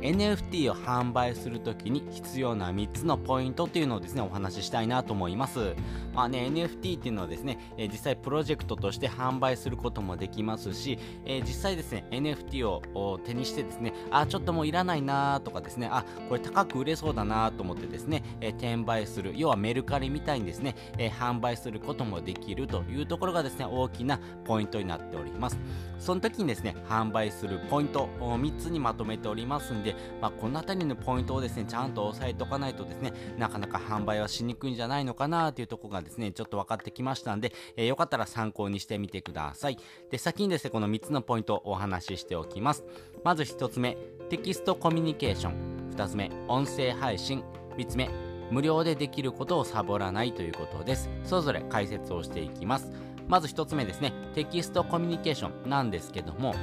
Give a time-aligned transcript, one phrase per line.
[0.00, 5.74] NFT を販売するときに必要な3つのポイントっていうのをですね、お話ししたいなと思います。
[6.14, 25.58] まあね、NFT っていうのはですね、えー、実際プロジェクトとして販売することもできますし、えー、実際ですね、NFT を手にしてですね、あ、ちょっともういらないなとかですね、あ、これ高く売れそうだなと思ってですね、えー、転売する、要はメルカリみたいにですね、え販売することもできるというところがですね、大きなポイントになっております。
[25.98, 39.78] その時にですね、販売するポイントを3つにまとめておりますんで、でまあ、この辺りのポイントをですね、ちゃんと押さえておかないとですね、なかなか販売はしにくいんじゃないのかなというところがですね、ちょっと分かってきましたんで、えー、よかったら参考にしてみてください。
[40.10, 42.84] で、先にですね、この3つのポイントをお話ししておきます。
[43.24, 43.96] まず1つ目、
[44.28, 45.90] テキストコミュニケーション。
[45.94, 47.44] 2つ目、音声配信。
[47.76, 48.10] 3つ目、
[48.50, 51.10] 無料でできることをサボらないということです。
[51.24, 52.90] それぞれ解説をしていきます。
[53.28, 56.54] まず1つ目ですね、テキストコミュニケーションなんですけども、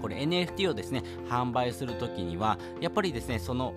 [0.00, 3.68] これ NFT をですね、販売するときには、やっぱりですね、その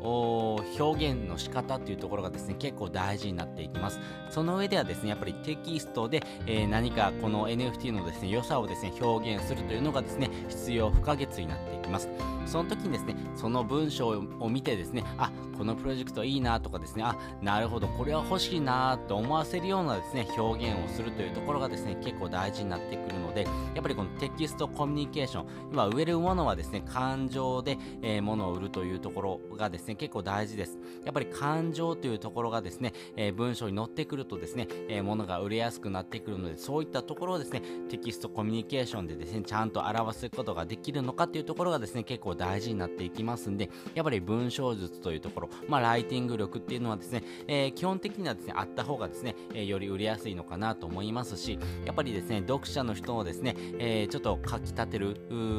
[0.79, 3.99] 表現の仕方っていうところがですね、結構大事になっていきます。
[4.29, 12.09] その上ではですね、やっぱりテキストで、えー、何かこの NFT のですね、良さをですね、表現するというのがですね、必要不可欠になっていきます。
[12.45, 30.79] その時にですね、その文章を見てですね、あ、このプロジェクトいいなとかですね、あ、なるほど、これは欲しいなと思わせるようなですね、表現をするというところがですね、結構大事になってくるので、やっぱりこのテキストコミュニケーション、今、売れるものはですね、感情で、えー、物を売るというところがですね、結構大事です。
[31.03, 55.17] やっぱり感情というところがですね、えー、文章に載ってくるとですね、えー、物が売れやすくなってくるので、そういったところをですね、テキストコミュニケーションでですね、ちゃんと表すことができるのかというところがですね、結構大事になっていきますんで、やっぱり文章術というところ、まあ、ライティング力っていうのはですね、え基本的にはですね、あった方がですね、えより売れやすいのかなと思いますし、やっぱりですね、読者の人をですね、えちょっと書き立てる、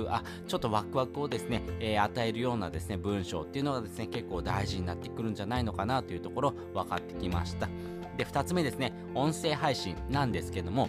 [0.08, 7.68] あ、ちょっとワクワクをですね、え与えるようなですね、文章っていうのがですね、結構大事になってくるんじゃないのかなというところ分かってきました。
[8.16, 10.88] で、2つ目ですね、音声配信なんですけども、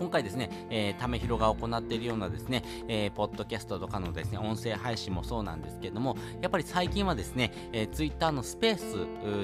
[0.00, 8.78] 今回ですね、えー、ためひろが行っているようなですね、えー、ポッドキャストとかのですね、音声配信もそうなんですけれども、やっぱり最近はですね、えー、ツイッターのスペー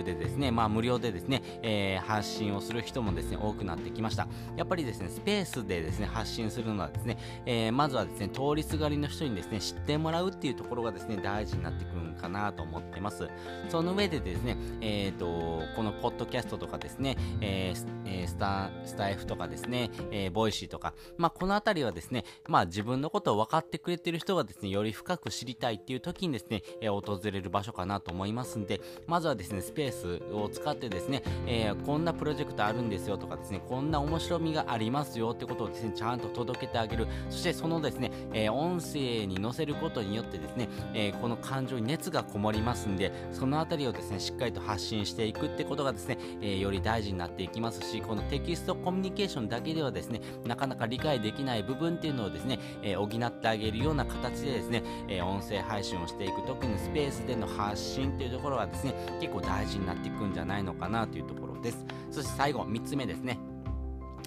[0.00, 4.28] スでですね、まあ無料でですね、えー、発信をする人もですね、多くなってきました。
[4.56, 13.28] やっぱりですね、スペースでですね、発信するのはですね、えー、まずはですね、通りすがりの人にですね、知ってもらうっていうところがですね、大事になってくるんかなと思ってます。
[13.68, 15.26] その上でですね、えっ、ー、と、
[15.76, 37.06] このポッドキャストとかですね、えー、スタスタエフとかですね、えー、 Voicy とか、まあ、このあたりはですね、まあ、自分のことを分かってくれてる人がですね、より深く知りたいっていう時にですね、え、訪れる場所かなと思いますんで、まずはですね、スペースを使ってですね、えー、こんなプロジェクトあるんですよとかですね、こんな面白みがありますよってことをですね、ちゃんと届けてあげる。
[37.30, 61.84] そしてそのですね、えー、音声に載せることによってですね、えー、この感情に熱がこもりますんで、そのあたりをですね、しっかりと発信していくってことがですね、え、より大事になっていきますし、このテキストコミュニケーションだけではですね、なかなか理解できない部分っていうのをですね、え、補ってあげるような形でですね、え、音声配信をしていく、特にスペースでの発信っていうところはですね、結構大事になっていくんじゃないのかなというところです。
[62.10, 63.38] そして最後、3つ目ですね。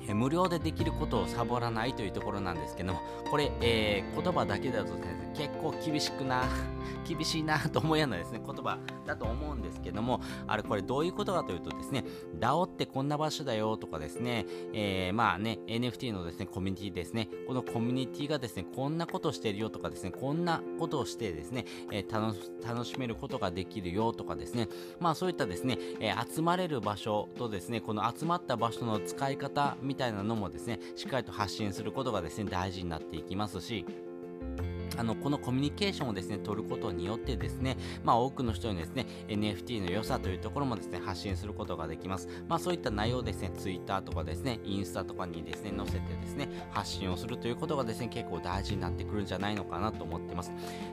[0.10, 4.94] え無料でできることをサボらないというところなんですけども、これ、えー、言葉だけだと、
[5.36, 6.44] 結構厳しくな、
[7.08, 12.04] 厳しいなと思うようなですね、言葉だと思うんですけども、あれこれどういうことかというとですね、
[12.40, 24.68] DAO ってこんな場所だよとかですね、えー、まあね、NFT のですね、コミュニティですね、このコミュニティがですね、こんなことしてるよとかですね、こんなことをしてですね、えー、楽しめることができるよとかですね、
[25.00, 33.86] まあそういったですね、え、集まれる場所とですね、この集まった場所の使い方みたいなのもですね、しっかりと発信することがですね、大事になっていきますし、
[35.00, 42.28] あのこのコミュニケーションをですね取ることによってですね、まあ、多くの人にですね NFT の良さというところもですね発信することができます。
[42.50, 50.52] まあ、そういった内容をですね Twitter とかですねインスタとかにですね載せてですね発信をするということがですね結構大事になってくるんじゃないのかなと思ってます。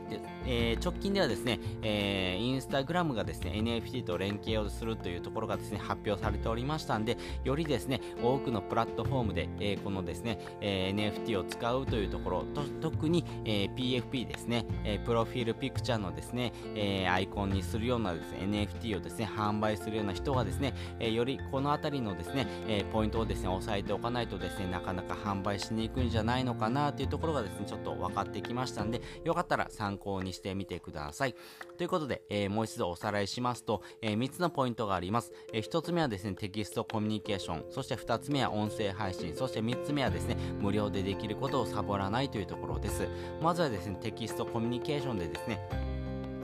[0.08, 31.34] でえー、直近ではですね、えー、インスタグラムがですね NFT と連携をするというところがですね発表されておりましたんでよりですね多くのプラットフォームで、えー、このですね、えー、NFT を使うというところと特に、えー、PFP ですね、えプロフィールピクチャーのですね、えアイコンにするようなですね NFT をですね販売するような人はですね、えよりこの辺りのですね、えポイントをですね押さえておかないとですねなかなか販売しにくいんじゃないのかなというところがですねちょっと分かってきましたんでよかったら参考にしてみてください。
[31.76, 37.64] ということで、えもう一度おさらいしますと、え3つのポイントがあります、え1つ目はですねテキストコミュニケーション。
[37.70, 39.34] そして2つ目は音声配信。
[39.34, 43.06] そして3つ目はですね無料でできることをサボらないというところです。
[43.42, 45.60] まずはですねテキストコミュニケーションでですね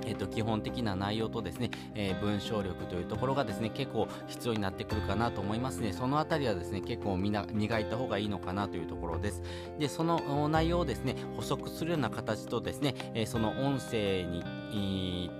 [0.04, 5.92] えー、と基本的な内容とですね、えー、文章力というところがですね結構必要になってくるかなと思いますね。
[5.92, 9.42] そのあたりはですね結構みな磨いた方がいいのかなというところです。
[9.78, 15.30] でその内容をですね補足するような形とですね、えー、その音声に、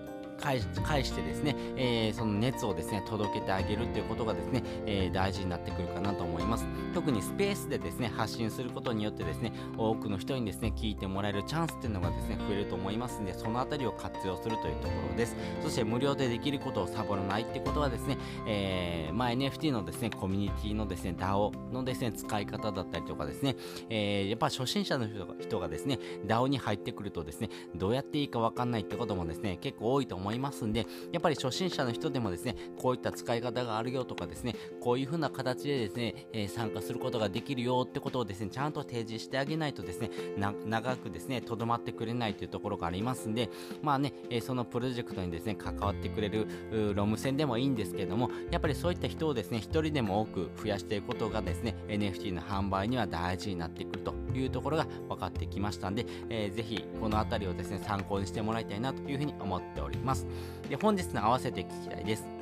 [0.43, 0.61] 返
[1.05, 6.67] してですね、えー、その熱をですね届けてあげるということがですね、えー、大事になってくるかなと思います。
[6.95, 15.37] 特にスペースでですね発信することによってですね多くの人にですね聞いてもらえるチャンスっていうのがですね増えると思いますんでそのあたりを活用するというところです。
[15.63, 23.57] そして無料でできることをサボらないってことはですね、えー、まあ、NFT のですねコミュニティのですね DAO のですね使い方だったりとかですね、
[23.89, 30.32] えやっぱ初心者の人が人がですね DAO に入ってくるとですねどうやっていいかわかんないってこともですね結構多いと思います。
[30.33, 40.11] いますんでやっぱり初心者の人でもですねこういった使い方があるよとかですねこういう風な形でですね、え参加することができるよってことをですね、ちゃんと提示してあげないとですね、
[40.67, 43.51] 長くですね、とどまってくれないというところがありますんで、
[43.83, 46.47] まあね、えそのプロジェクトにですね、関わってくれる
[46.95, 60.27] ロム線でもいいんですけども、やっぱりそういった人をですね、一人でも多く増やしていくことがですね、NFT の販売には大事になってくるというところが分かってきましたんで、えー、ぜひこの辺りをですね、参考にしてもらいたいなというふうに思っております。
[60.69, 62.42] で、本日の合わせて聞きたいです。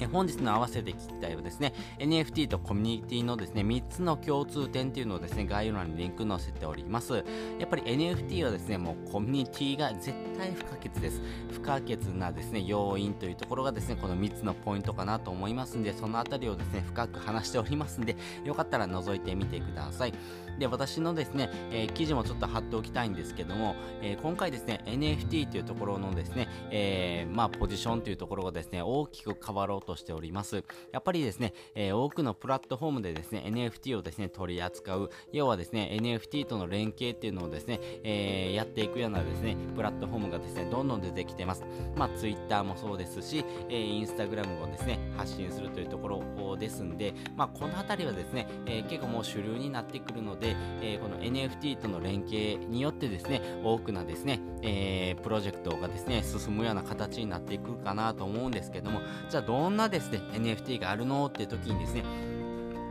[0.00, 7.24] え本日の合わせて聞きたいはですね、NFT とコミュニティのですね、3つの共通点っていうのをですね、概要欄にリンク載せております。
[7.58, 11.20] やっぱり NFT はですね、もうコミュニティが絶対不可欠です。
[11.52, 20.14] 不可欠なですね、要因というところがですね、この3つのポイントかなと思いますんで、そのあたりをですね、深く話しておりますんで、よかったら覗いてみてください。
[20.58, 30.64] で、私のですね、えー、記事もちょっと貼っておきたいんですけども、えー、今回ですね、NFT というところのですね、えー、まあ、ポジションというところがですね、大きく変わろうとしております。
[30.92, 41.64] やっぱりですね、え多くのプラットフォームでですね、NFT をですね、取り扱う、要はですね、NFT との連携っていうのをですね、えやっていくようなですね、プラットフォームがですね、どんどん出てきてます。
[41.96, 59.00] まあ、Twitter もそうですし、えー、Instagram もですね、発信するというところですんで、まあ、この辺りはですね、え結構もう主流になってくるので、で、えー、この NFT との連携によってですね、多くなですね、えー、プロジェクトがですね、進むような形になっていくかなと思うんですけども、
[59.30, 62.04] じゃあどんなですね、NFT があるのっていう時にですね、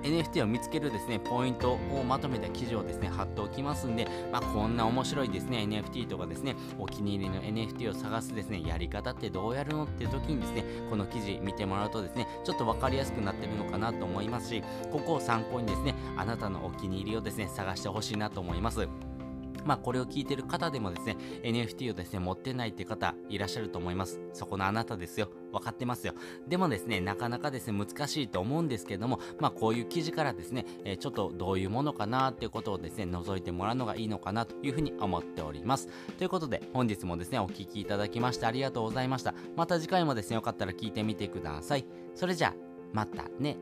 [0.03, 18.87] NFT を見つけるですね、ポイントをまとめた記事をですね、貼っておきますんで、まあ、こんな面白いですね、NFT とかですね、お気に入りの NFT を探すですね、やり方ってどうやるのっていう時にですね、この記事見てもらうとですね、ちょっと分かりやすくなってるのかなと思いますし、ここを参考にですね、あなたのお気に入りをですね、探してほしいなと思います。
[19.65, 24.21] まあ、これを聞いてる方でもですね、NFT をですね、持ってないって方いらっしゃると思います。
[24.33, 25.29] そこのあなたですよ。
[25.51, 26.13] 分かってますよ。
[26.47, 35.87] でもですね、なかなかですね、難しいと思うんですけども、まあ、こういう記事からですね、えー、ちょっとどういうものかなっていうことをですね、覗いてもらうのがいいのかなというふうに思っております。
[36.17, 39.33] ということで、本日もですね、お聴きいただきましてありがとうございました。
[39.55, 41.85] また次回もですね、よかったら聞いてみてください。
[42.15, 42.55] それじゃあ、
[42.91, 43.57] またね。